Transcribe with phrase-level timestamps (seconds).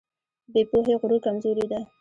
[0.53, 1.79] بې پوهې غرور کمزوري ده.